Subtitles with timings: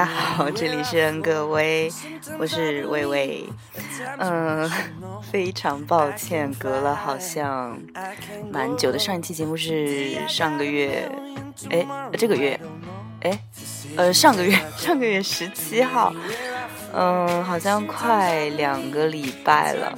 [0.00, 1.92] 大家好，这里是恩格威，
[2.38, 3.44] 我是薇薇。
[4.16, 4.66] 嗯，
[5.30, 7.78] 非常抱歉，隔了好像
[8.50, 8.98] 蛮久的。
[8.98, 11.06] 上一期节目是上个月，
[11.68, 11.86] 哎，
[12.16, 12.58] 这个月，
[13.20, 13.38] 哎，
[13.94, 16.10] 呃，上个月，上个月十七号，
[16.94, 19.94] 嗯，好像快两个礼拜了，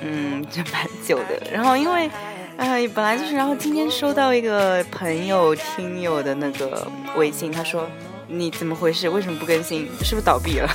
[0.00, 1.38] 嗯，就蛮久的。
[1.52, 2.10] 然后因为。
[2.56, 6.86] 哎，本来就是，然后今天收到一个朋友听友的那个
[7.16, 7.84] 微信，他说
[8.26, 9.08] ：“你怎么回事？
[9.08, 9.86] 为什么不更新？
[10.02, 10.68] 是不是倒闭了？”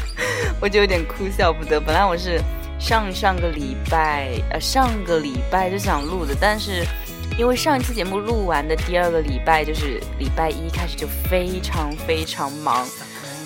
[0.60, 1.80] 我就有点哭笑不得。
[1.80, 2.40] 本来我是
[2.78, 6.84] 上上个礼拜，呃，上个礼拜就想录的，但是
[7.38, 12.86] 因为上一期节目录完的第二个礼拜，就是礼拜一开始就非常非常忙，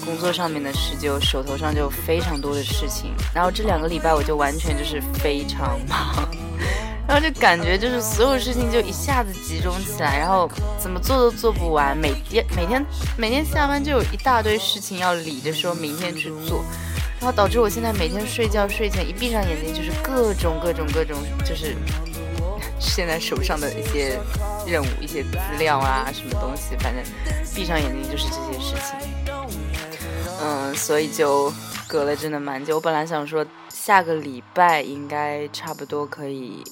[0.04, 6.28] 工作上面的事就手头上就非常多的事情，然后这两个礼拜我就完全就是非常忙。
[7.06, 12.84] 然后就感觉就是所有事情就一下子集中起来，然后怎么做都做不完，每天每天
[13.16, 16.64] 每天下班就有一大堆事情要理着说明天去做，
[17.20, 21.76] 然后导致我现在每天睡觉睡前一闭上眼睛就是各种各种各种就是
[22.80, 24.18] 现在手上的一些
[24.66, 27.04] 任务、一些资料啊什么东西，反正
[27.54, 28.96] 闭上眼睛就是这些事情。
[30.40, 31.52] 嗯，所以就
[31.86, 32.76] 隔了真的蛮久。
[32.76, 36.62] 我本来想说下个礼拜应该差不多可以。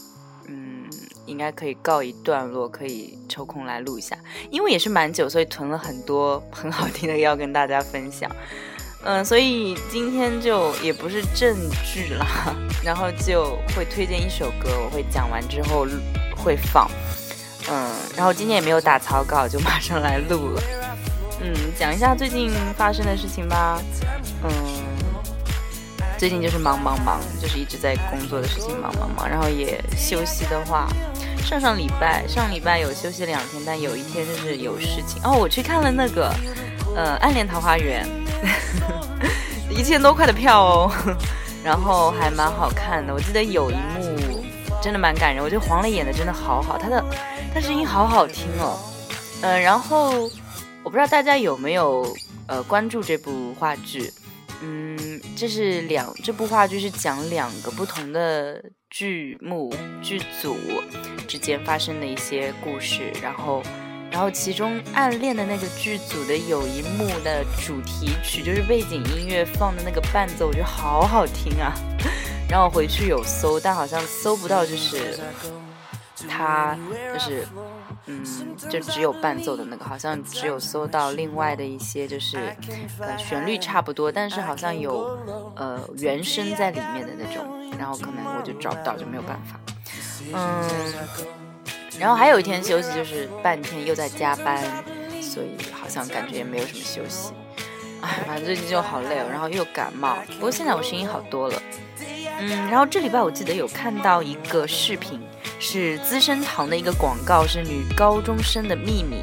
[0.48, 0.84] 嗯
[1.26, 4.16] 应该可以告一段落，可以抽空来录一下，
[4.50, 8.30] 因为也是蛮久，所以囤了很多很好听的要跟大家分享。
[9.04, 15.86] 嗯，所以今天就也不是正剧啦，然后就会推荐一首歌，我会讲完之后
[16.36, 16.88] 会放。
[17.70, 20.62] 嗯，然后今天也没有打草稿，就马上来录了。
[21.40, 23.80] 嗯，讲一下最近发生的事情吧。
[24.44, 24.50] 嗯，
[26.22, 30.86] 最近就是忙忙忙，就是一直在工作的事情忙忙忙，然后也休息的话。
[31.44, 35.32] 上上礼拜，上礼拜有休息两天，但有一天就是有事情哦。
[35.32, 36.32] 我去看了那个，
[36.94, 38.06] 呃，《暗恋桃花源》，
[39.68, 40.92] 一千多块的票哦，
[41.64, 43.12] 然后还蛮好看的。
[43.12, 44.44] 我记得有一幕
[44.80, 47.04] 真的蛮感人，我觉得黄磊演的真的好好，他的
[47.52, 48.78] 他声音好好听哦。
[49.40, 50.30] 嗯，然后
[50.84, 52.16] 我不知道大家有没有
[52.46, 54.12] 呃关注这部话剧，
[54.62, 58.62] 嗯，这是两这部话剧是讲两个不同的。
[58.94, 60.58] 剧目剧组
[61.26, 63.62] 之间发生的一些故事，然后，
[64.10, 71.72] 然后其中暗恋的那个剧组的有一幕的主题曲，就是背景音乐放的那个伴奏，我觉得好好听啊。
[72.50, 75.18] 然后回去有搜，但好像搜不到，就是
[76.28, 76.76] 他
[77.14, 77.48] 就是。
[78.06, 78.24] 嗯，
[78.68, 82.36] 就只有伴奏的那个，好像只有搜到另外的一些，就是
[82.98, 85.18] 呃旋律差不多，但是好像有
[85.54, 89.60] 呃原声在里面的那种，然后可能我就找不到，就没有办法。
[90.34, 90.68] 嗯，
[91.98, 94.60] 然后还有一天休息，就是半天又在加班，
[95.20, 97.32] 所以好像感觉也没有什么休息。
[98.00, 101.62] 哎，反正最近就好累哦，然后又感冒，不过现在我声音好多了。
[102.42, 105.20] 嗯，然后这礼拜我记得有看到一个视频。
[105.64, 109.22] 是资生堂的一个广告，是女高中生的秘密。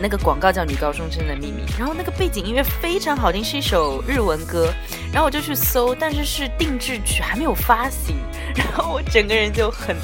[0.00, 4.72] 那个广告叫《女高中生的秘密》，然后那个背景音乐非常好听，是一首日文歌。
[5.12, 8.16] 然后我就去搜，但是是定制曲，还没有发行。
[8.56, 9.96] 然后我整个人就很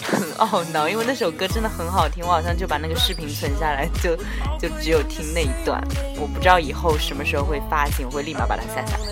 [0.00, 4.16] 很懊恼，因为那首歌真的很好听，我好像就把那个视频存下来，就
[4.60, 5.82] 就只有听那一段。
[6.20, 9.04] 我不知道以后什么时候会发行，我会立马把它下下来。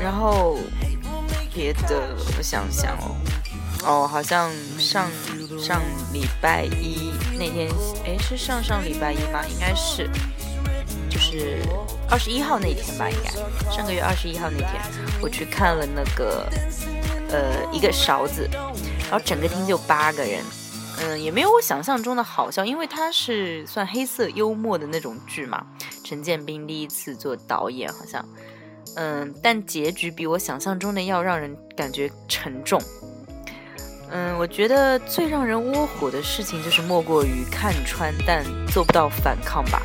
[0.00, 0.58] 然后。
[1.58, 3.16] 别的，我想想哦，
[3.82, 5.10] 哦，好像上
[5.58, 5.80] 上
[6.12, 7.70] 礼拜一那天，
[8.04, 9.42] 哎，是上上礼拜一吗？
[9.48, 10.06] 应该是，
[11.08, 11.62] 就是
[12.10, 13.30] 二十一号那天吧，应该
[13.74, 14.70] 上个月二十一号那天，
[15.22, 16.46] 我去看了那个，
[17.30, 20.44] 呃，一个勺子，然后整个厅就八个人，
[21.00, 25.64] 嗯，也没有我想象中的好笑，因为它是算黑色幽默的那种剧嘛，
[26.04, 28.22] 陈建斌第一次做导演，好像。
[28.96, 32.80] 嗯，但结局比我想象中的要让人感觉沉重。
[34.10, 39.82] 嗯，我觉得最让人窝火的事情就是莫过于看穿但做不到反抗吧。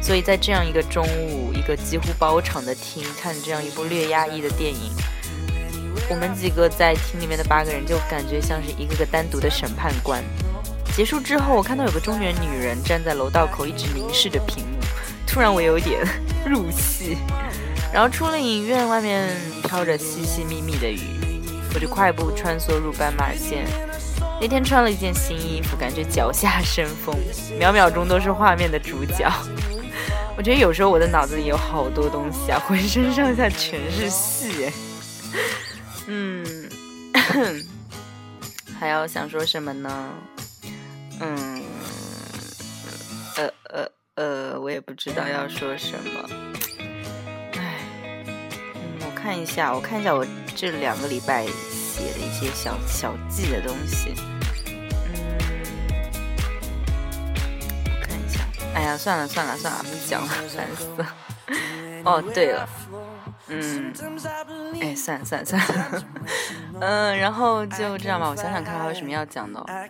[0.00, 4.92] 所以在这样一个中午，一个几乎包场的厅看这样一部略压抑的电影，
[6.08, 10.22] 我们几个在厅里面的八个人就感觉像是一个个单独的审判官。
[10.94, 14.78] 结束之后，我看到有个中年女人站在楼道口，一直凝视着屏幕，
[15.26, 16.00] 突然我有点
[16.46, 17.16] 入戏。
[17.92, 21.00] 然后出了影院，外面飘着淅淅密密的雨，
[21.74, 23.66] 我就快步穿梭入斑马线。
[24.40, 27.14] 那天穿了一件新衣服，感觉脚下生风，
[27.58, 29.28] 秒秒钟都是画面的主角。
[30.36, 34.70] 我觉得有时候我的脑子里有好多东西啊，浑身上下全是戏。
[36.06, 36.70] 嗯，
[38.78, 40.08] 还要想说什么呢？
[41.18, 41.62] 嗯，
[43.36, 46.30] 呃呃呃，我，也不知道要说什么。
[49.28, 50.26] 看一下，我看一下我
[50.56, 54.14] 这两个礼拜写的一些小小记的东西。
[55.04, 55.12] 嗯，
[58.00, 58.40] 看一下。
[58.74, 61.06] 哎呀，算了算了算了，不讲了，烦死了。
[62.06, 62.66] 哦，对了。
[63.48, 63.92] 嗯，
[64.80, 66.02] 哎，算了算了算了，
[66.80, 68.30] 嗯，然后就这样吧。
[68.30, 69.60] 我想想看还有什么要讲的。
[69.68, 69.86] 哎，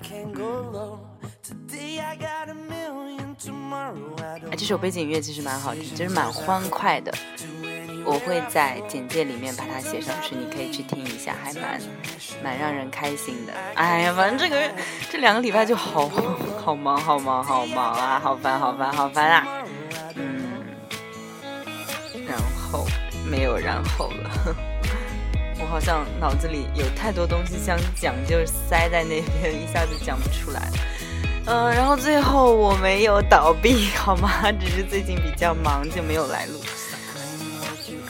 [4.56, 7.14] 这首背景音乐其实蛮好听，就是蛮欢快的。
[8.08, 11.81] 我会在简介里面把它写上去，你可以去听一下，还蛮
[12.43, 13.52] 蛮让人开心的。
[13.75, 14.70] 哎呀，反正这个
[15.10, 16.10] 这两个礼拜就好
[16.64, 19.46] 好忙，好忙，好忙啊，好烦，好烦，好烦啊。
[20.14, 20.64] 嗯，
[22.26, 22.38] 然
[22.70, 22.87] 后。
[23.31, 24.56] 没有然后了，
[25.60, 30.70] 我好像脑子里有太多东西想讲，就塞在那边，一下子讲不出来。
[31.44, 34.50] 嗯，然后最后我没有倒闭，好吗？
[34.58, 36.58] 只是最近比较忙，就没有来录。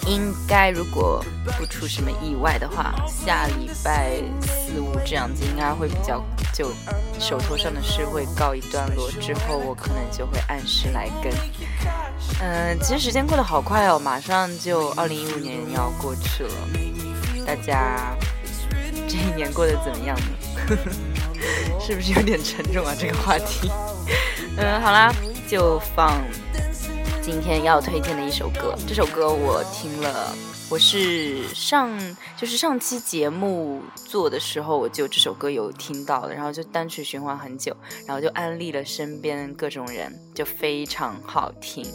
[0.08, 1.22] 应该如果
[1.58, 6.24] 不出什么意外的话，下礼拜四五这样子应该会比较
[6.54, 6.72] 就
[7.20, 11.30] 手头上的事会告一段落，之后我可能就会按时来更。
[12.40, 16.54] 嗯，其实时间过得好快哦，马上就二零一五年要过去了。
[17.46, 18.16] 大家
[19.06, 20.76] 这一年过得怎么样呢？
[21.80, 22.94] 是不是有点沉重啊？
[22.98, 23.70] 这个话题。
[24.56, 25.12] 嗯，好啦，
[25.46, 26.18] 就放
[27.30, 28.74] 今天要推荐的一首歌。
[28.86, 30.34] 这首歌我听了，
[30.70, 31.90] 我是上
[32.38, 37.76] 就是上期节目做的时候，我就这首歌有听到的，然后就单曲循环很久，
[38.06, 41.86] 然后就安利了身边各种人，就非常好听。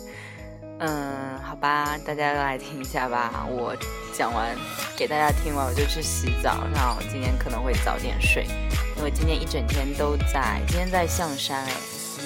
[0.77, 3.47] 嗯，好吧，大家来听一下吧。
[3.49, 3.75] 我
[4.13, 4.55] 讲完
[4.95, 6.63] 给大家听完，我就去洗澡。
[6.75, 8.45] 然后今天可能会早点睡，
[8.97, 10.61] 因为今天一整天都在。
[10.67, 11.73] 今天在象山，哎，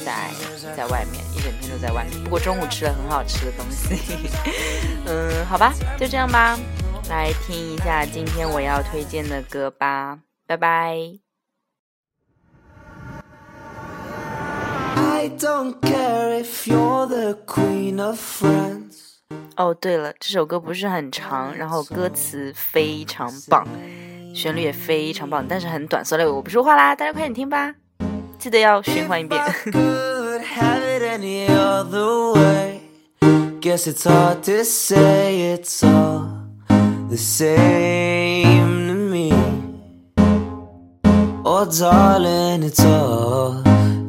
[0.08, 0.32] 在
[0.76, 2.24] 在外面，一整天都在外面。
[2.24, 3.94] 不过中午吃了很好吃的东西。
[5.06, 6.58] 嗯，好吧，就这样吧。
[7.10, 10.98] 来听一下今天我要推荐的歌吧，拜拜。
[19.58, 23.68] 哦，对了，这首歌不是很长，然后歌词非常棒，
[24.34, 27.76] 旋律也非常棒，但是很短，所以我不说话啦，大家快点听吧，
[28.39, 29.41] 记得要循环一遍。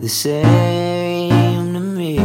[0.03, 2.17] the same to me.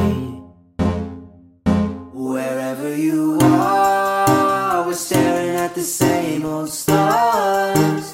[2.12, 8.11] Wherever you are, we're staring at the same old stars.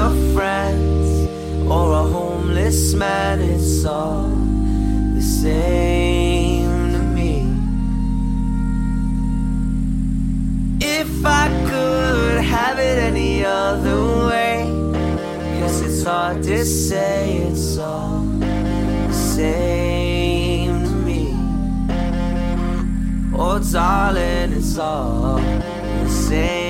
[0.00, 1.28] of friends
[1.70, 4.28] or a homeless man, it's all
[5.14, 7.34] the same to me.
[10.80, 14.64] If I could have it any other way,
[15.58, 21.22] yes, it's hard to say it's all the same to me.
[23.36, 26.69] Oh, darling, it's all the same.